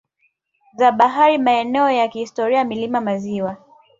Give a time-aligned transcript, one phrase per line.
[0.77, 3.57] za bahari maeneo ya kihistoria milima maziwa